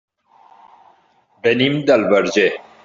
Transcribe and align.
Venim 1.49 1.81
del 1.91 2.11
Verger. 2.17 2.53